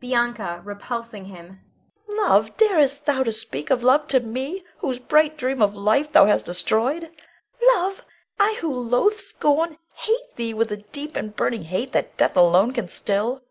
[0.00, 1.60] Bianca [repulsing him].
[2.08, 2.56] Love!
[2.56, 6.46] darest thou to speak of love to me, whose bright dream of life thou hast
[6.46, 7.10] destroyed?
[7.74, 8.02] Love!
[8.40, 12.72] I who loathe, scorn, hate thee with a deep and burning hate that death alone
[12.72, 13.42] can still!